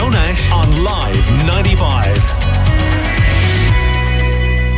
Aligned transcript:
Joe 0.00 0.08
Nash 0.08 0.52
on 0.52 0.82
Live 0.82 1.46
95. 1.46 2.16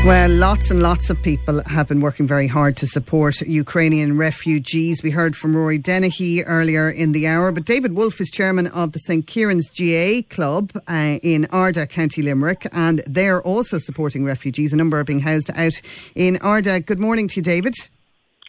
Well, 0.04 0.30
lots 0.30 0.72
and 0.72 0.82
lots 0.82 1.10
of 1.10 1.22
people 1.22 1.62
have 1.68 1.86
been 1.86 2.00
working 2.00 2.26
very 2.26 2.48
hard 2.48 2.76
to 2.78 2.88
support 2.88 3.40
Ukrainian 3.42 4.18
refugees. 4.18 5.00
We 5.00 5.12
heard 5.12 5.36
from 5.36 5.54
Rory 5.54 5.78
Dennehy 5.78 6.42
earlier 6.42 6.90
in 6.90 7.12
the 7.12 7.28
hour, 7.28 7.52
but 7.52 7.64
David 7.64 7.96
Wolfe 7.96 8.20
is 8.20 8.32
chairman 8.32 8.66
of 8.66 8.90
the 8.90 8.98
St 8.98 9.24
Kieran's 9.24 9.70
GAA 9.70 10.22
Club 10.28 10.72
uh, 10.88 11.20
in 11.22 11.44
Ardagh, 11.52 11.88
County 11.88 12.22
Limerick, 12.22 12.66
and 12.72 13.00
they're 13.06 13.42
also 13.42 13.78
supporting 13.78 14.24
refugees. 14.24 14.72
A 14.72 14.76
number 14.76 14.98
are 14.98 15.04
being 15.04 15.20
housed 15.20 15.52
out 15.54 15.80
in 16.16 16.34
Ardagh. 16.38 16.84
Good 16.84 16.98
morning 16.98 17.28
to 17.28 17.36
you, 17.36 17.42
David. 17.42 17.74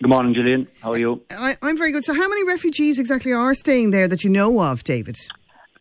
Good 0.01 0.09
morning, 0.09 0.33
Gillian. 0.33 0.67
How 0.81 0.93
are 0.93 0.99
you? 0.99 1.21
I, 1.29 1.53
am 1.61 1.77
very 1.77 1.91
good. 1.91 2.03
So, 2.03 2.15
how 2.15 2.27
many 2.27 2.43
refugees 2.47 2.97
exactly 2.97 3.31
are 3.31 3.53
staying 3.53 3.91
there 3.91 4.07
that 4.07 4.23
you 4.23 4.31
know 4.31 4.59
of, 4.59 4.83
David? 4.83 5.17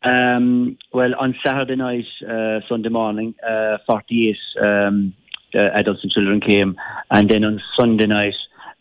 Um, 0.04 0.78
well, 0.92 1.14
on 1.18 1.34
Saturday 1.44 1.76
night, 1.76 2.06
uh, 2.28 2.60
Sunday 2.68 2.88
morning, 2.88 3.34
uh, 3.46 3.78
48 3.86 4.36
um, 4.60 5.14
uh, 5.54 5.58
adults 5.74 6.00
and 6.02 6.12
children 6.12 6.40
came, 6.40 6.76
and 7.10 7.30
then 7.30 7.44
on 7.44 7.60
Sunday 7.78 8.06
night, 8.06 8.34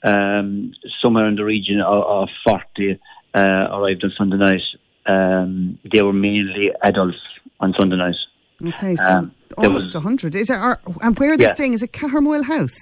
um, 0.04 0.74
somewhere 1.02 1.28
in 1.28 1.36
the 1.36 1.44
region 1.44 1.80
of, 1.80 2.04
of 2.04 2.30
40 2.48 3.00
uh, 3.36 3.40
arrived 3.40 4.04
on 4.04 4.12
Sunday 4.18 4.38
night. 4.38 4.62
Um, 5.06 5.80
they 5.92 6.02
were 6.02 6.14
mainly 6.14 6.72
adults 6.84 7.18
on 7.60 7.74
Sunday 7.80 7.98
night. 7.98 8.16
Okay, 8.64 8.96
so 8.96 9.12
um, 9.12 9.36
almost 9.58 9.88
was, 9.88 9.96
100. 9.96 10.36
Is 10.36 10.50
it, 10.50 10.58
are, 10.58 10.80
and 11.02 11.18
where 11.18 11.34
are 11.34 11.38
they 11.38 11.46
yeah. 11.46 11.54
staying? 11.54 11.74
Is 11.74 11.84
it 11.84 11.92
Cahermoyle 11.92 12.46
House? 12.46 12.78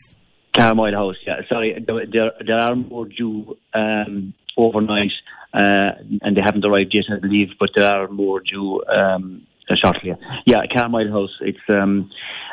Cahermoyle 0.53 0.93
House, 0.93 1.15
yeah. 1.25 1.41
Sorry, 1.47 1.83
there, 1.85 2.31
there 2.45 2.57
are 2.61 2.75
more 2.75 3.05
due 3.05 3.57
um, 3.73 4.33
overnight, 4.57 5.11
uh, 5.53 5.91
and 6.21 6.37
they 6.37 6.41
haven't 6.41 6.65
arrived 6.65 6.93
yet, 6.93 7.05
I 7.11 7.19
believe, 7.19 7.49
but 7.59 7.71
there 7.75 7.87
are 7.87 8.07
more 8.07 8.39
due 8.41 8.83
um, 8.87 9.47
shortly. 9.75 10.15
Yeah, 10.45 10.65
Cahermoyle 10.65 11.11
House. 11.11 11.35
It's 11.41 11.57
um, 11.69 12.09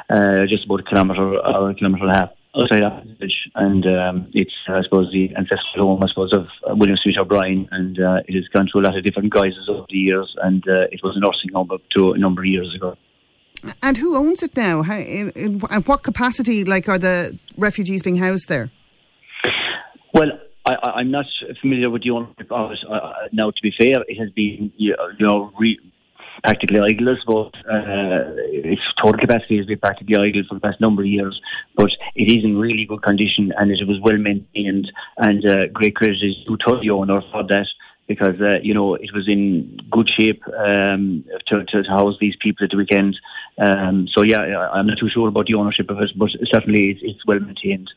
uh, 0.09 0.47
just 0.49 0.65
about 0.65 0.81
a 0.81 0.83
kilometre 0.83 1.39
or 1.39 1.71
a 1.71 1.75
kilometre 1.75 2.05
and 2.05 2.13
a 2.13 2.19
half 2.19 2.31
outside 2.57 2.83
that 2.83 3.05
village, 3.05 3.51
and 3.55 3.87
um, 3.87 4.31
it's 4.33 4.55
I 4.69 4.83
suppose 4.83 5.13
the 5.13 5.35
ancestral 5.37 5.89
home 5.89 6.03
I 6.03 6.09
suppose 6.09 6.33
of 6.33 6.47
uh, 6.69 6.75
William 6.75 6.97
Smith 6.97 7.17
O'Brien, 7.19 7.69
and 7.71 8.01
uh, 8.01 8.21
it 8.27 8.35
has 8.35 8.49
gone 8.49 8.69
through 8.71 8.83
a 8.83 8.87
lot 8.87 8.97
of 8.97 9.05
different 9.05 9.33
guises 9.33 9.69
over 9.69 9.85
the 9.91 9.99
years, 9.99 10.35
and 10.43 10.65
uh, 10.69 10.87
it 10.91 11.01
was 11.03 11.17
a 11.17 11.21
nursing 11.21 11.53
home 11.53 11.71
up 11.71 11.83
to 11.97 12.13
a 12.13 12.19
number 12.19 12.43
of 12.43 12.47
years 12.47 12.75
ago. 12.75 12.97
And 13.83 13.97
who 13.97 14.17
owns 14.17 14.43
it 14.43 14.57
now? 14.57 14.83
How, 14.83 14.97
in, 14.97 15.31
in, 15.31 15.61
in 15.71 15.83
what 15.83 16.03
capacity, 16.03 16.65
like, 16.65 16.89
are 16.89 16.99
the 16.99 17.39
refugees 17.57 18.03
being 18.03 18.17
housed 18.17 18.49
there? 18.49 18.71
I, 20.67 21.01
am 21.01 21.11
not 21.11 21.27
familiar 21.61 21.91
with 21.91 22.03
the 22.03 22.11
ownership 22.11 22.51
of 22.51 22.73
it. 22.73 22.79
Uh, 22.91 23.13
now, 23.33 23.51
to 23.51 23.63
be 23.63 23.73
fair, 23.79 24.03
it 24.09 24.19
has 24.19 24.31
been 24.31 24.73
you 24.77 24.97
know 25.21 25.53
re- 25.59 25.79
practically 26.43 26.81
idle, 26.81 27.17
but 27.27 27.55
uh, 27.71 28.35
its 28.51 28.83
total 29.03 29.19
capacity 29.19 29.59
has 29.59 29.67
been 29.67 29.79
practically 29.79 30.17
idle 30.17 30.43
for 30.49 30.55
the 30.55 30.61
past 30.61 30.81
number 30.81 31.03
of 31.03 31.09
years. 31.09 31.41
But 31.77 31.91
it 32.15 32.31
is 32.31 32.45
in 32.45 32.59
really 32.59 32.85
good 32.85 33.03
condition 33.03 33.53
and 33.57 33.71
it 33.71 33.87
was 33.87 33.99
well 34.03 34.19
maintained. 34.19 34.91
And 35.19 35.47
uh, 35.47 35.67
great 35.73 35.97
credit 35.97 36.19
is 36.23 36.37
due 36.47 36.57
to 36.67 36.81
the 36.81 36.91
owner 36.91 37.21
for 37.33 37.43
that 37.45 37.67
because 38.09 38.41
uh, 38.41 38.59
you 38.63 38.73
know 38.73 38.95
it 38.95 39.11
was 39.13 39.27
in 39.29 39.79
good 39.91 40.09
shape 40.19 40.43
um, 40.59 41.25
to, 41.49 41.65
to, 41.65 41.83
to, 41.83 41.89
house 41.89 42.15
these 42.21 42.37
people 42.41 42.65
at 42.65 42.71
the 42.71 42.77
weekend. 42.77 43.17
Um, 43.59 44.07
so 44.15 44.23
yeah, 44.23 44.69
I'm 44.73 44.87
not 44.87 44.99
too 44.99 45.11
sure 45.13 45.29
about 45.29 45.47
the 45.47 45.55
ownership 45.55 45.91
of 45.91 45.99
it, 45.99 46.11
but 46.17 46.31
certainly 46.53 46.91
it's, 46.91 47.01
it's 47.03 47.27
well 47.27 47.41
maintained. 47.41 47.91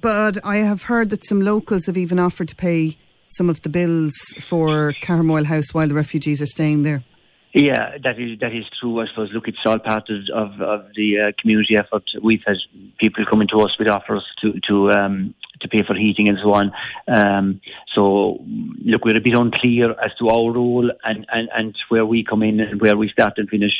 But 0.00 0.44
I 0.44 0.56
have 0.56 0.84
heard 0.84 1.10
that 1.10 1.24
some 1.24 1.40
locals 1.40 1.86
have 1.86 1.96
even 1.96 2.18
offered 2.18 2.48
to 2.48 2.56
pay 2.56 2.96
some 3.28 3.50
of 3.50 3.62
the 3.62 3.68
bills 3.68 4.14
for 4.40 4.92
Cahermoyle 5.02 5.46
House 5.46 5.72
while 5.72 5.88
the 5.88 5.94
refugees 5.94 6.40
are 6.40 6.46
staying 6.46 6.82
there. 6.82 7.02
Yeah, 7.54 7.98
that 8.02 8.18
is 8.18 8.38
that 8.40 8.54
is 8.54 8.64
true. 8.80 9.00
I 9.00 9.06
suppose. 9.08 9.30
Look, 9.34 9.46
it's 9.46 9.58
all 9.66 9.78
part 9.78 10.08
of 10.08 10.22
of, 10.34 10.60
of 10.62 10.86
the 10.96 11.18
uh, 11.20 11.32
community 11.38 11.76
effort. 11.76 12.04
We've 12.22 12.42
had 12.46 12.56
people 12.98 13.24
coming 13.28 13.48
to 13.48 13.60
us 13.60 13.78
with 13.78 13.90
offers 13.90 14.24
to 14.40 14.58
to 14.68 14.90
um, 14.90 15.34
to 15.62 15.68
pay 15.68 15.82
for 15.86 15.94
heating 15.94 16.28
and 16.28 16.38
so 16.42 16.52
on. 16.52 16.72
Um, 17.08 17.60
so, 17.94 18.38
look, 18.84 19.04
we're 19.04 19.16
a 19.16 19.20
bit 19.20 19.38
unclear 19.38 19.90
as 19.92 20.14
to 20.18 20.28
our 20.28 20.52
role 20.52 20.90
and, 21.04 21.26
and, 21.32 21.48
and 21.56 21.74
where 21.88 22.06
we 22.06 22.24
come 22.24 22.42
in 22.42 22.60
and 22.60 22.80
where 22.80 22.96
we 22.96 23.08
start 23.08 23.34
and 23.36 23.48
finish. 23.48 23.72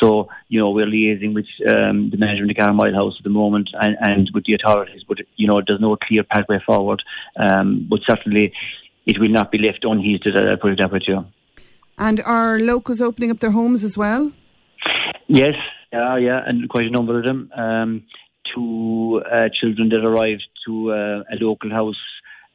So, 0.00 0.28
you 0.48 0.60
know, 0.60 0.70
we're 0.70 0.86
liaising 0.86 1.34
with 1.34 1.46
um, 1.66 2.10
the 2.10 2.18
management 2.18 2.50
of 2.50 2.56
the 2.56 2.62
Cahermoyle 2.62 2.94
House 2.94 3.14
at 3.18 3.24
the 3.24 3.30
moment 3.30 3.70
and, 3.80 3.96
and 4.00 4.30
with 4.34 4.44
the 4.44 4.54
authorities, 4.54 5.02
but, 5.08 5.18
you 5.36 5.46
know, 5.46 5.60
there's 5.66 5.80
no 5.80 5.96
clear 5.96 6.22
pathway 6.24 6.58
forward. 6.64 7.02
Um, 7.36 7.86
but 7.88 8.00
certainly, 8.08 8.52
it 9.06 9.18
will 9.18 9.30
not 9.30 9.50
be 9.50 9.58
left 9.58 9.84
unheated, 9.84 10.36
I'll 10.36 10.56
put 10.58 10.72
it 10.72 10.78
that 10.82 10.92
way 10.92 11.00
to. 11.06 11.24
And 11.98 12.20
are 12.24 12.60
locals 12.60 13.00
opening 13.00 13.30
up 13.30 13.40
their 13.40 13.50
homes 13.50 13.82
as 13.82 13.98
well? 13.98 14.32
Yes, 15.26 15.54
yeah, 15.92 16.16
yeah, 16.16 16.42
and 16.46 16.68
quite 16.68 16.86
a 16.86 16.90
number 16.90 17.18
of 17.18 17.24
them. 17.26 17.50
Um, 17.56 18.04
two 18.54 19.22
uh, 19.30 19.48
children 19.52 19.88
that 19.90 20.04
arrived 20.04 20.46
to 20.66 20.92
uh, 20.92 21.22
a 21.30 21.36
local 21.40 21.70
house 21.70 21.96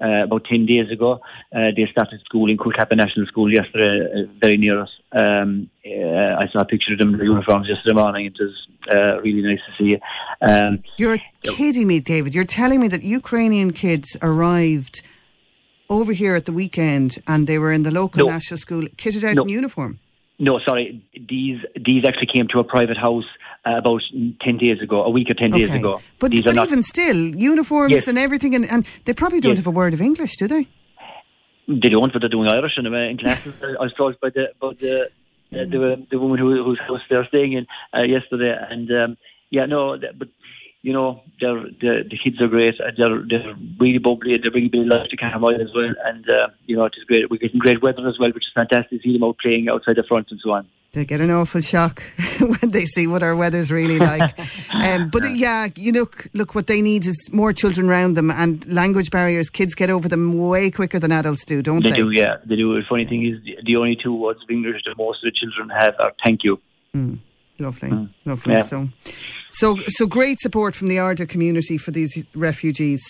uh, 0.04 0.24
about 0.24 0.46
10 0.46 0.66
days 0.66 0.92
ago. 0.92 1.20
Uh, 1.56 1.70
they 1.76 1.88
started 1.92 2.20
school 2.26 2.50
in 2.50 2.58
Coolcappa 2.58 2.96
National 2.96 3.26
School 3.28 3.52
yesterday, 3.52 4.06
uh, 4.06 4.32
very 4.42 4.58
near 4.58 4.82
us. 4.82 4.90
Um, 5.12 5.70
uh, 5.86 6.42
I 6.44 6.48
saw 6.52 6.60
a 6.60 6.66
picture 6.66 6.94
of 6.94 7.00
them 7.00 7.14
in 7.14 7.18
their 7.18 7.28
uniforms 7.28 7.68
yesterday 7.70 7.96
morning. 7.96 8.26
It 8.26 8.38
was 8.40 8.68
uh, 8.94 9.22
really 9.22 9.42
nice 9.42 9.60
to 9.68 9.74
see. 9.78 9.98
Um, 10.42 10.84
You're 10.98 11.20
kidding 11.44 11.88
me, 11.88 12.00
David. 12.00 12.36
You're 12.36 12.44
telling 12.44 12.80
me 12.80 12.88
that 12.90 13.04
Ukrainian 13.04 13.72
kids 13.72 14.18
arrived 14.22 15.04
over 15.90 16.12
here 16.12 16.36
at 16.36 16.46
the 16.46 16.54
weekend 16.54 17.20
and 17.28 17.48
they 17.48 17.60
were 17.60 17.72
in 17.72 17.84
the 17.84 17.92
local 17.92 18.26
no. 18.26 18.34
national 18.34 18.58
school 18.58 18.84
kitted 18.98 19.24
out 19.24 19.36
no. 19.36 19.44
in 19.44 19.50
uniform? 19.50 20.00
No, 20.40 20.60
sorry. 20.68 21.02
These 21.14 21.60
these 21.76 22.04
actually 22.08 22.32
came 22.36 22.48
to 22.50 22.60
a 22.60 22.64
private 22.64 22.98
house 22.98 23.26
uh, 23.66 23.78
about 23.78 24.02
10 24.42 24.58
days 24.58 24.82
ago, 24.82 25.04
a 25.04 25.10
week 25.10 25.30
or 25.30 25.34
10 25.34 25.54
okay. 25.54 25.66
days 25.66 25.76
ago. 25.76 26.02
But, 26.20 26.32
these 26.32 26.42
but 26.42 26.58
even 26.58 26.84
still, 26.84 27.16
uniforms 27.36 27.94
yes. 27.94 28.08
and 28.08 28.18
everything, 28.18 28.56
and, 28.56 28.66
and 28.70 28.86
they 29.06 29.14
probably 29.14 29.40
don't 29.40 29.52
yes. 29.52 29.60
have 29.60 29.68
a 29.68 29.72
word 29.72 29.94
of 29.94 30.02
English, 30.02 30.36
do 30.38 30.48
they? 30.48 30.68
They 31.68 31.90
don't, 31.90 32.12
but 32.12 32.20
they're 32.20 32.30
doing 32.30 32.50
Irish 32.50 32.74
in, 32.78 32.86
in 32.86 33.18
classes. 33.18 33.54
I 33.64 33.84
was 33.84 33.94
told 33.94 34.20
by 34.20 34.30
the, 34.30 34.50
by 34.60 34.74
the, 34.80 35.10
the, 35.52 36.06
the 36.12 36.20
woman 36.20 36.40
who, 36.40 36.64
whose 36.64 36.80
house 36.80 37.02
they're 37.10 37.26
staying 37.28 37.54
in 37.54 37.68
uh, 37.94 38.04
yesterday. 38.04 38.54
And 38.70 38.92
um, 38.92 39.18
yeah, 39.50 39.66
no, 39.66 39.98
but 40.18 40.28
you 40.84 40.92
know, 40.92 41.24
they're, 41.40 41.64
the 41.64 42.04
the 42.10 42.18
kids 42.22 42.42
are 42.42 42.48
great. 42.50 42.76
They're 42.78 43.24
they're 43.28 43.56
really 43.80 44.00
bubbly. 44.00 44.36
and 44.36 44.44
They 44.44 44.50
bring 44.50 44.66
a 44.66 44.70
bit 44.70 44.82
of 44.82 44.88
life 44.88 45.08
to 45.10 45.18
Cahermoyle 45.18 45.62
as 45.62 45.74
well, 45.74 45.94
and 46.06 46.30
uh, 46.30 46.50
you 46.66 46.76
know, 46.76 46.84
it 46.84 46.94
is 46.98 47.06
great. 47.06 47.32
We're 47.32 47.38
getting 47.38 47.60
great 47.60 47.82
weather 47.82 48.08
as 48.08 48.20
well, 48.20 48.32
which 48.32 48.46
is 48.46 48.52
fantastic. 48.54 49.02
See 49.02 49.14
them 49.14 49.24
out 49.24 49.38
playing 49.40 49.70
outside 49.70 49.96
the 49.96 50.04
front 50.04 50.28
and 50.30 50.40
so 50.44 50.52
on. 50.52 50.68
They 50.92 51.06
get 51.06 51.22
an 51.22 51.32
awful 51.32 51.62
shock 51.62 52.04
when 52.40 52.70
they 52.70 52.86
see 52.86 53.08
what 53.08 53.24
our 53.24 53.36
weather's 53.36 53.72
really 53.72 53.98
like. 53.98 54.38
um, 54.76 55.10
but 55.10 55.24
yeah, 55.32 55.68
you 55.78 55.94
look 55.94 56.28
look 56.34 56.54
what 56.54 56.68
they 56.68 56.82
need 56.82 57.06
is 57.06 57.30
more 57.32 57.54
children 57.54 57.88
around 57.90 58.16
them 58.16 58.30
and 58.30 58.70
language 58.72 59.10
barriers. 59.10 59.50
Kids 59.50 59.76
get 59.76 59.90
over 59.90 60.10
them 60.10 60.38
way 60.38 60.70
quicker 60.70 61.00
than 61.00 61.14
adults 61.14 61.46
do, 61.46 61.62
don't 61.62 61.82
they? 61.82 61.92
They 61.92 61.96
do, 61.96 62.12
yeah, 62.12 62.36
they 62.46 62.58
do. 62.58 62.76
The 62.76 62.86
funny 62.90 63.06
thing 63.06 63.26
is, 63.26 63.56
the 63.64 63.78
only 63.78 63.96
two 63.96 64.14
words 64.14 64.42
of 64.44 64.50
English 64.50 64.82
that 64.86 64.98
most 64.98 65.24
of 65.24 65.32
the 65.32 65.40
children 65.40 65.70
have 65.70 65.96
are 65.98 66.12
"thank 66.24 66.44
you." 66.44 66.60
Mm. 66.94 67.20
Lovely, 67.64 67.90
mm. 67.90 68.10
lovely. 68.26 68.56
Yeah. 68.56 68.62
So, 68.62 68.90
so, 69.50 69.78
so 69.88 70.06
great 70.06 70.40
support 70.42 70.76
from 70.76 70.90
the 70.90 70.98
Ardagh 70.98 71.30
community 71.30 71.78
for 71.78 71.92
these 71.92 72.26
refugees. 72.36 73.02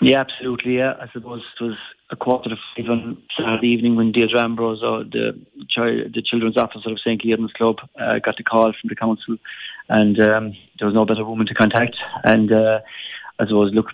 Yeah, 0.00 0.20
absolutely. 0.20 0.76
Yeah, 0.76 0.94
I 1.00 1.08
suppose 1.12 1.42
it 1.60 1.64
was 1.64 1.76
a 2.10 2.16
quarter 2.16 2.50
to 2.50 2.56
five 2.76 2.88
on 2.88 3.20
Saturday 3.36 3.66
evening 3.68 3.96
when 3.96 4.12
Deirdre 4.12 4.40
Ambrose, 4.40 4.82
or 4.84 5.02
the 5.02 5.32
child, 5.68 6.14
the 6.14 6.22
children's 6.22 6.56
officer 6.56 6.90
of 6.90 7.00
St. 7.00 7.20
Kieran's 7.20 7.52
Club, 7.52 7.78
uh, 8.00 8.20
got 8.24 8.36
the 8.36 8.44
call 8.44 8.72
from 8.80 8.88
the 8.88 8.94
council, 8.94 9.36
and 9.88 10.20
um, 10.20 10.52
there 10.78 10.86
was 10.86 10.94
no 10.94 11.04
better 11.04 11.24
woman 11.24 11.48
to 11.48 11.54
contact. 11.54 11.96
And 12.22 12.52
uh, 12.52 12.78
I 13.40 13.46
suppose, 13.46 13.74
look, 13.74 13.86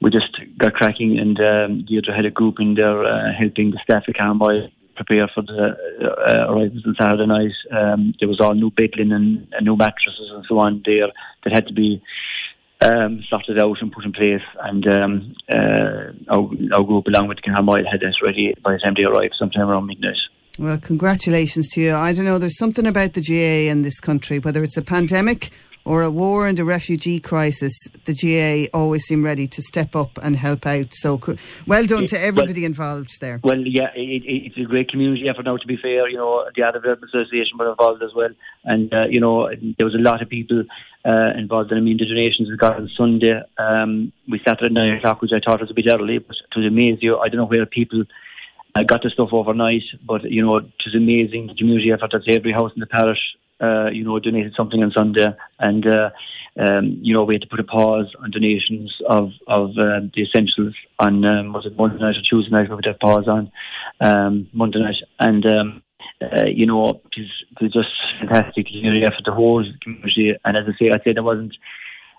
we 0.00 0.10
just 0.10 0.36
got 0.58 0.74
cracking, 0.74 1.20
and 1.20 1.38
um, 1.38 1.84
Deirdre 1.86 2.14
had 2.14 2.26
a 2.26 2.30
group 2.30 2.56
in 2.58 2.74
there 2.74 3.04
uh, 3.04 3.32
helping 3.38 3.70
the 3.70 3.78
staff 3.84 4.02
at 4.08 4.16
Cahermoyle 4.16 4.70
prepare 5.04 5.30
for 5.34 5.42
the 5.42 5.76
uh, 6.02 6.52
arrivals 6.52 6.84
on 6.86 6.96
Saturday 6.98 7.26
night. 7.26 7.52
Um, 7.70 8.14
there 8.18 8.28
was 8.28 8.40
all 8.40 8.54
new 8.54 8.70
bed 8.70 8.90
linen 8.96 9.48
and 9.52 9.66
new 9.66 9.76
mattresses 9.76 10.30
and 10.32 10.44
so 10.48 10.58
on 10.58 10.82
there 10.84 11.08
that 11.44 11.52
had 11.52 11.66
to 11.66 11.72
be 11.72 12.02
um, 12.80 13.22
sorted 13.28 13.58
out 13.58 13.76
and 13.80 13.92
put 13.92 14.04
in 14.04 14.12
place. 14.12 14.42
And 14.60 14.86
um, 14.88 15.34
uh, 15.52 16.12
our, 16.28 16.50
our 16.72 16.82
group, 16.82 17.06
along 17.06 17.28
with 17.28 17.38
Cahermoyle, 17.38 17.90
had 17.90 18.00
this 18.00 18.22
ready 18.22 18.54
by 18.62 18.72
the 18.72 18.78
time 18.78 18.94
they 18.96 19.04
arrived, 19.04 19.34
sometime 19.38 19.68
around 19.68 19.86
midnight. 19.86 20.16
Well, 20.58 20.78
congratulations 20.78 21.68
to 21.68 21.80
you. 21.80 21.94
I 21.94 22.12
don't 22.12 22.24
know, 22.24 22.38
there's 22.38 22.58
something 22.58 22.86
about 22.86 23.14
the 23.14 23.22
GAA 23.22 23.70
in 23.70 23.82
this 23.82 24.00
country, 24.00 24.38
whether 24.38 24.62
it's 24.62 24.76
a 24.76 24.82
pandemic 24.82 25.50
or 25.84 26.02
a 26.02 26.10
war 26.10 26.46
and 26.46 26.58
a 26.58 26.64
refugee 26.64 27.20
crisis, 27.20 27.72
the 28.04 28.14
GAA 28.14 28.76
always 28.76 29.04
seem 29.04 29.24
ready 29.24 29.46
to 29.46 29.62
step 29.62 29.96
up 29.96 30.18
and 30.22 30.36
help 30.36 30.66
out. 30.66 30.94
So, 30.94 31.20
well 31.66 31.86
done 31.86 32.06
to 32.08 32.20
everybody 32.20 32.62
well, 32.62 32.66
involved 32.66 33.20
there. 33.20 33.40
Well, 33.42 33.60
yeah, 33.60 33.90
it, 33.94 34.22
it, 34.24 34.46
it's 34.46 34.58
a 34.58 34.62
great 34.62 34.90
community 34.90 35.28
effort 35.28 35.44
now. 35.44 35.56
To 35.56 35.66
be 35.66 35.76
fair, 35.76 36.08
you 36.08 36.16
know, 36.16 36.44
the 36.44 36.52
Development 36.52 37.10
Association 37.12 37.58
were 37.58 37.70
involved 37.70 38.02
as 38.02 38.10
well, 38.14 38.30
and 38.64 38.92
uh, 38.92 39.06
you 39.08 39.20
know, 39.20 39.48
there 39.78 39.86
was 39.86 39.94
a 39.94 39.98
lot 39.98 40.22
of 40.22 40.28
people 40.28 40.64
uh, 41.04 41.32
involved. 41.36 41.70
And 41.70 41.78
I 41.78 41.82
mean, 41.82 41.96
the 41.98 42.06
donations 42.06 42.48
we 42.48 42.56
got 42.56 42.76
on 42.76 42.90
Sunday. 42.96 43.40
Um, 43.58 44.12
we 44.28 44.38
started 44.38 44.66
at 44.66 44.72
nine 44.72 44.96
o'clock, 44.98 45.22
which 45.22 45.32
I 45.34 45.40
thought 45.40 45.60
was 45.60 45.70
a 45.70 45.74
bit 45.74 45.86
early, 45.88 46.18
but 46.18 46.36
to 46.52 46.60
amaze 46.60 46.98
you, 47.00 47.18
I 47.18 47.28
don't 47.28 47.38
know 47.38 47.46
where 47.46 47.66
people 47.66 48.04
I 48.74 48.84
got 48.84 49.02
the 49.02 49.10
stuff 49.10 49.30
overnight, 49.32 49.82
but 50.06 50.24
you 50.24 50.44
know, 50.44 50.58
it 50.58 50.64
was 50.84 50.94
amazing 50.94 51.48
the 51.48 51.54
community 51.54 51.90
effort. 51.92 52.12
Say 52.26 52.36
every 52.36 52.52
house 52.52 52.72
in 52.74 52.80
the 52.80 52.86
parish, 52.86 53.18
uh, 53.60 53.90
you 53.90 54.04
know, 54.04 54.18
donated 54.18 54.54
something 54.56 54.82
on 54.82 54.92
Sunday, 54.92 55.28
and 55.58 55.86
uh, 55.86 56.10
um, 56.58 56.98
you 57.02 57.14
know, 57.14 57.24
we 57.24 57.34
had 57.34 57.42
to 57.42 57.48
put 57.48 57.60
a 57.60 57.64
pause 57.64 58.12
on 58.22 58.30
donations 58.30 58.94
of 59.08 59.30
of 59.46 59.70
uh, 59.70 60.00
the 60.14 60.22
essentials 60.22 60.74
on 60.98 61.24
um, 61.24 61.52
was 61.52 61.66
it 61.66 61.76
Monday 61.76 61.98
night 61.98 62.16
or 62.16 62.22
Tuesday 62.22 62.50
night? 62.50 62.68
We 62.70 62.76
put 62.76 62.86
a 62.86 62.94
pause 62.94 63.28
on 63.28 63.52
um, 64.00 64.48
Monday 64.52 64.80
night, 64.80 64.96
and 65.18 65.46
um, 65.46 65.82
uh, 66.20 66.46
you 66.46 66.66
know, 66.66 66.90
it 66.90 67.02
was, 67.60 67.72
just 67.72 67.88
fantastic 68.20 68.66
community 68.66 69.02
effort, 69.02 69.24
the 69.24 69.32
whole 69.32 69.64
community. 69.82 70.34
And 70.44 70.56
as 70.56 70.64
I 70.66 70.78
say, 70.78 70.90
I 70.90 71.02
said 71.02 71.16
there 71.16 71.22
wasn't 71.22 71.56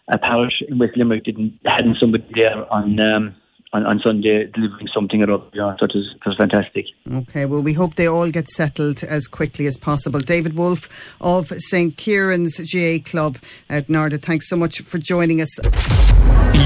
a 0.08 0.18
parish 0.18 0.62
in 0.68 0.80
West 0.80 0.98
Limerick 0.98 1.24
didn't 1.24 1.60
hadn't 1.66 1.98
somebody 2.00 2.26
there 2.34 2.72
on. 2.72 3.00
Um, 3.00 3.36
on, 3.74 3.86
on 3.86 4.00
Sunday 4.06 4.48
delivering 4.48 4.88
something 4.94 5.22
or 5.24 5.32
other. 5.32 5.46
Yeah, 5.54 5.76
so 5.80 5.86
it 5.86 5.92
was, 5.96 6.16
it 6.16 6.26
was 6.26 6.38
fantastic. 6.38 6.86
Okay, 7.12 7.46
well, 7.46 7.62
we 7.62 7.74
hope 7.74 7.96
they 7.96 8.08
all 8.08 8.30
get 8.32 8.50
settled 8.50 9.04
as 9.04 9.28
quickly 9.28 9.66
as 9.68 9.78
possible. 9.78 10.20
David 10.20 10.58
Wolf 10.58 11.16
of 11.22 11.48
St. 11.48 11.96
Kieran's 11.96 12.58
GAA 12.58 13.04
Club 13.04 13.38
at 13.70 13.88
Narda, 13.88 14.22
thanks 14.22 14.50
so 14.50 14.56
much 14.56 14.82
for 14.82 14.98
joining 14.98 15.42
us. 15.42 15.50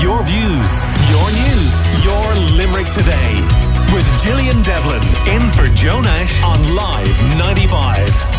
Your 0.02 0.24
views, 0.24 0.72
your 1.12 1.28
news, 1.32 2.06
your 2.06 2.26
Limerick 2.58 2.88
today. 2.92 3.66
With 3.94 4.24
Gillian 4.24 4.62
Devlin 4.64 5.04
in 5.28 5.42
for 5.52 5.68
Joe 5.76 6.02
Nash 6.02 6.44
on 6.44 6.76
Live 6.76 7.38
95. 7.38 8.35